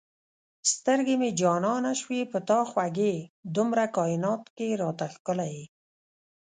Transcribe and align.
سترګې 0.73 1.15
مې 1.21 1.29
جانانه 1.41 1.91
شوې 2.01 2.21
په 2.31 2.37
تا 2.49 2.59
خوږې 2.69 3.15
دومره 3.55 3.83
کاینات 3.95 4.43
کې 4.57 4.67
را 4.81 4.91
ته 4.99 5.05
ښکلی 5.13 5.49
یې 5.59 5.65